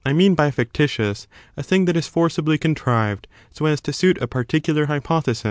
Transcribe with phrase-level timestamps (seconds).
[0.11, 4.25] mean by fictitious a thing that is forcibly con trived so as to suit a
[4.27, 5.39] particular hypothesis.